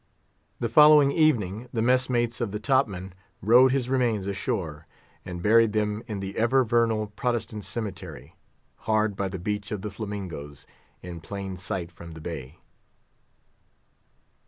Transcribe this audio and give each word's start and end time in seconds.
The 0.59 0.67
following 0.67 1.11
evening 1.11 1.69
the 1.71 1.83
mess 1.83 2.09
mates 2.09 2.41
of 2.41 2.49
the 2.49 2.59
top 2.59 2.87
man 2.87 3.13
rowed 3.39 3.71
his 3.71 3.87
remains 3.87 4.25
ashore, 4.25 4.87
and 5.25 5.43
buried 5.43 5.73
them 5.73 6.01
in 6.07 6.21
the 6.21 6.35
ever 6.39 6.63
vernal 6.63 7.05
Protestant 7.05 7.65
cemetery, 7.65 8.35
hard 8.89 9.15
by 9.15 9.29
the 9.29 9.37
Beach 9.37 9.71
of 9.71 9.83
the 9.83 9.91
Flamingoes, 9.91 10.65
in 11.03 11.21
plain 11.21 11.55
sight 11.55 11.91
from 11.91 12.13
the 12.13 12.19
bay. 12.21 12.57